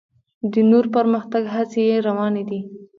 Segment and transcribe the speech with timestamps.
[0.51, 2.59] د نور پرمختګ هڅې یې روانې دي.